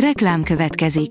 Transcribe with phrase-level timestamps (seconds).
[0.00, 1.10] Reklám következik.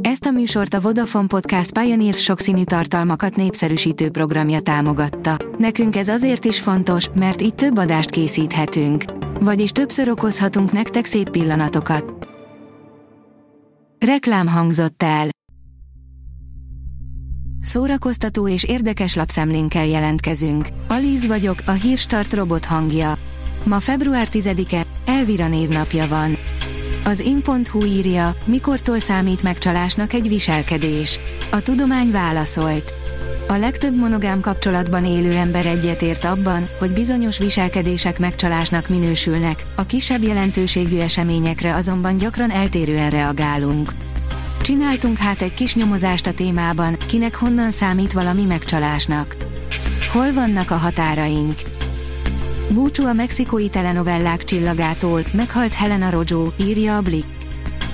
[0.00, 5.36] Ezt a műsort a Vodafone Podcast Pioneer sokszínű tartalmakat népszerűsítő programja támogatta.
[5.58, 9.04] Nekünk ez azért is fontos, mert így több adást készíthetünk.
[9.40, 12.28] Vagyis többször okozhatunk nektek szép pillanatokat.
[14.06, 15.28] Reklám hangzott el.
[17.60, 20.68] Szórakoztató és érdekes lapszemlénkkel jelentkezünk.
[20.88, 23.14] Alíz vagyok, a hírstart robot hangja.
[23.64, 26.38] Ma február 10-e, Elvira névnapja van.
[27.04, 31.20] Az in.hu írja, mikortól számít megcsalásnak egy viselkedés.
[31.50, 32.94] A tudomány válaszolt.
[33.48, 40.22] A legtöbb monogám kapcsolatban élő ember egyetért abban, hogy bizonyos viselkedések megcsalásnak minősülnek, a kisebb
[40.22, 43.90] jelentőségű eseményekre azonban gyakran eltérően reagálunk.
[44.60, 49.36] Csináltunk hát egy kis nyomozást a témában, kinek honnan számít valami megcsalásnak.
[50.12, 51.73] Hol vannak a határaink?
[52.70, 57.26] Búcsú a mexikói telenovellák csillagától, meghalt Helena Rojo, írja a Blick.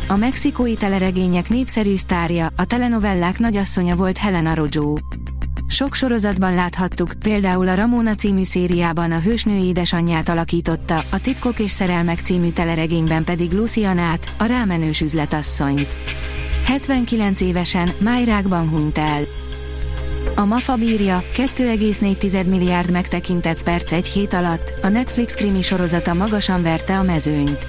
[0.08, 4.94] A mexikói teleregények népszerű sztárja, a telenovellák nagyasszonya volt Helena Rojo.
[5.66, 11.70] Sok sorozatban láthattuk, például a Ramona című szériában a hősnő édesanyját alakította, a Titkok és
[11.70, 15.96] Szerelmek című teleregényben pedig Lucianát, a rámenős üzletasszonyt.
[16.64, 19.22] 79 évesen, májrákban hunyt el.
[20.40, 26.62] A MAFA bírja, 2,4 milliárd megtekintett perc egy hét alatt, a Netflix krimi sorozata magasan
[26.62, 27.68] verte a mezőnyt.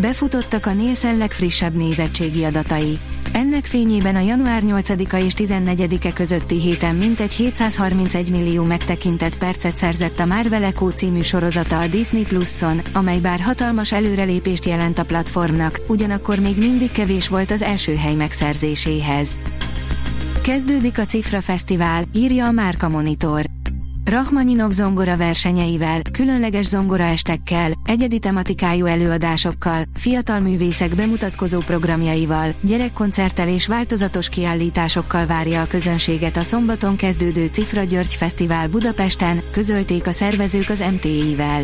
[0.00, 2.98] Befutottak a Nielsen legfrissebb nézettségi adatai.
[3.32, 10.18] Ennek fényében a január 8-a és 14-e közötti héten mintegy 731 millió megtekintett percet szerzett
[10.18, 15.80] a Marvel Echo című sorozata a Disney Plus-on, amely bár hatalmas előrelépést jelent a platformnak,
[15.88, 19.36] ugyanakkor még mindig kevés volt az első hely megszerzéséhez.
[20.44, 23.44] Kezdődik a Cifra Fesztivál, írja a Márka Monitor.
[24.04, 34.28] Rachmaninov zongora versenyeivel, különleges zongoraestekkel, egyedi tematikájú előadásokkal, fiatal művészek bemutatkozó programjaival, gyerekkoncerttel és változatos
[34.28, 40.84] kiállításokkal várja a közönséget a szombaton kezdődő Cifra György Fesztivál Budapesten, közölték a szervezők az
[40.92, 41.62] MTI-vel.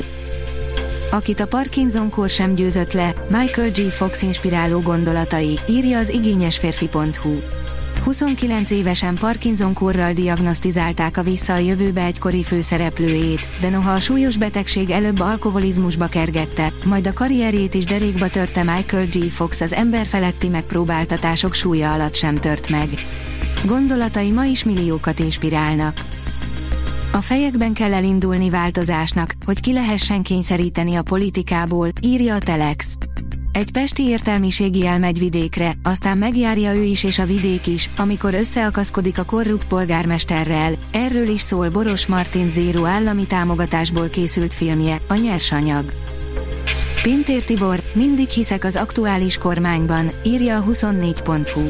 [1.10, 3.80] Akit a Parkinson-kor sem győzött le, Michael G.
[3.80, 7.59] Fox inspiráló gondolatai, írja az igényesférfi.hu.
[8.04, 14.90] 29 évesen Parkinson-korral diagnosztizálták a Vissza a jövőbe egykori főszereplőjét, de noha a súlyos betegség
[14.90, 19.30] előbb alkoholizmusba kergette, majd a karrierjét is derékba törte Michael G.
[19.30, 22.88] Fox az emberfeletti megpróbáltatások súlya alatt sem tört meg.
[23.64, 25.96] Gondolatai ma is milliókat inspirálnak.
[27.12, 32.96] A fejekben kell elindulni változásnak, hogy ki lehessen kényszeríteni a politikából, írja a Telex.
[33.52, 39.18] Egy pesti értelmiségi elmegy vidékre, aztán megjárja ő is és a vidék is, amikor összeakaszkodik
[39.18, 40.72] a korrupt polgármesterrel.
[40.92, 45.92] Erről is szól Boros Martin Zéro állami támogatásból készült filmje, a nyersanyag.
[47.02, 51.60] Pintér Tibor, mindig hiszek az aktuális kormányban, írja a 24.hu.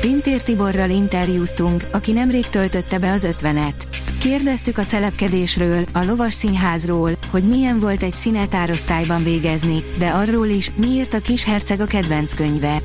[0.00, 3.88] Pintér Tiborral interjúztunk, aki nemrég töltötte be az ötvenet.
[4.20, 10.70] Kérdeztük a telepkedésről, a lovas színházról, hogy milyen volt egy színetárosztályban végezni, de arról is,
[10.76, 12.82] miért a kis herceg a kedvenc könyve.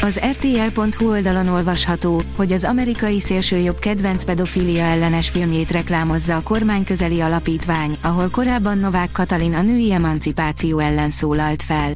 [0.00, 7.20] Az RTL.hu oldalon olvasható, hogy az amerikai szélsőjobb kedvenc pedofília ellenes filmjét reklámozza a kormányközeli
[7.20, 11.92] alapítvány, ahol korábban Novák Katalin a női emancipáció ellen szólalt fel.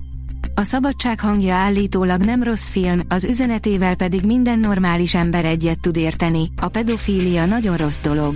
[0.55, 5.97] A szabadság hangja állítólag nem rossz film, az üzenetével pedig minden normális ember egyet tud
[5.97, 8.35] érteni, a pedofília nagyon rossz dolog.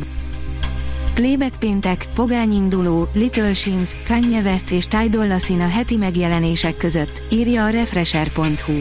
[1.16, 7.22] Playback péntek, Pogány induló, Little Sims, Kanye West és Ty Dolla a heti megjelenések között,
[7.31, 8.72] írja a Refresher.hu.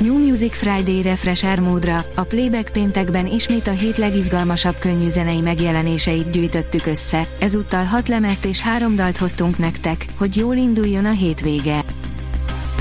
[0.00, 6.30] New Music Friday Refresher módra, a Playback péntekben ismét a hét legizgalmasabb könnyű zenei megjelenéseit
[6.30, 11.84] gyűjtöttük össze, ezúttal hat lemezt és három dalt hoztunk nektek, hogy jól induljon a hétvége.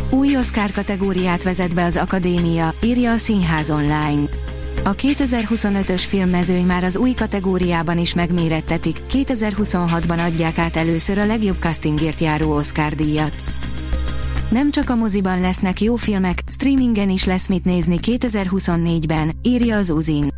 [0.09, 4.29] Új Oscar kategóriát vezet be az Akadémia, írja a Színház online.
[4.83, 11.57] A 2025-ös filmmezőny már az új kategóriában is megmérettetik, 2026-ban adják át először a legjobb
[11.59, 13.33] castingért járó Oscar díjat.
[14.49, 19.89] Nem csak a moziban lesznek jó filmek, streamingen is lesz mit nézni 2024-ben, írja az
[19.89, 20.33] Uzin.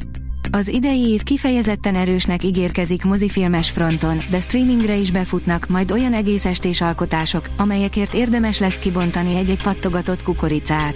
[0.52, 6.46] Az idei év kifejezetten erősnek ígérkezik mozifilmes fronton, de streamingre is befutnak majd olyan egész
[6.46, 10.96] estés alkotások, amelyekért érdemes lesz kibontani egy-egy pattogatott kukoricát.